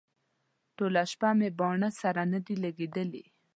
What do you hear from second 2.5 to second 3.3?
لګېدلي.